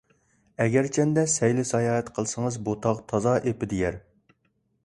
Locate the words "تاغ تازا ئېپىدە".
2.87-3.83